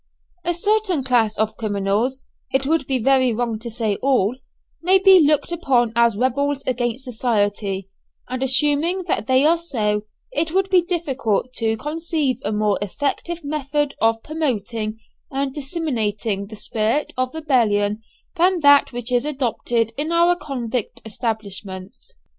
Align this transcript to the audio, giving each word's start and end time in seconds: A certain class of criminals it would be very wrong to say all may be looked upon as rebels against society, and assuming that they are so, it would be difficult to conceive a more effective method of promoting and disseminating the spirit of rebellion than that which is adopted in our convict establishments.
A 0.43 0.55
certain 0.55 1.03
class 1.03 1.37
of 1.37 1.55
criminals 1.57 2.25
it 2.51 2.65
would 2.65 2.87
be 2.87 2.97
very 2.97 3.31
wrong 3.31 3.59
to 3.59 3.69
say 3.69 3.97
all 3.97 4.35
may 4.81 4.97
be 4.97 5.19
looked 5.19 5.51
upon 5.51 5.93
as 5.95 6.15
rebels 6.17 6.63
against 6.65 7.03
society, 7.03 7.87
and 8.27 8.41
assuming 8.41 9.03
that 9.07 9.27
they 9.27 9.45
are 9.45 9.59
so, 9.59 10.05
it 10.31 10.51
would 10.53 10.71
be 10.71 10.81
difficult 10.81 11.53
to 11.57 11.77
conceive 11.77 12.37
a 12.43 12.51
more 12.51 12.79
effective 12.81 13.43
method 13.43 13.93
of 14.01 14.23
promoting 14.23 14.97
and 15.29 15.53
disseminating 15.53 16.47
the 16.47 16.55
spirit 16.55 17.13
of 17.15 17.35
rebellion 17.35 18.01
than 18.37 18.61
that 18.61 18.91
which 18.91 19.11
is 19.11 19.23
adopted 19.23 19.93
in 19.97 20.11
our 20.11 20.35
convict 20.35 20.99
establishments. 21.05 22.15